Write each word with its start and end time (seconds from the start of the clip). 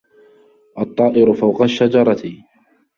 الطَّائِرُ 0.77 1.33
فَوْقَ 1.33 1.61
الشَّجَرَةِ. 1.63 2.31